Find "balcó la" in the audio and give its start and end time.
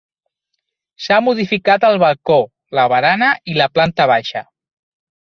2.03-2.85